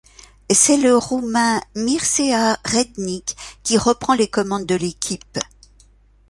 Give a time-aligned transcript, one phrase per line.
[0.51, 5.37] C'est le Roumain Mircea Rednic qui reprend les commandes de l'équipe.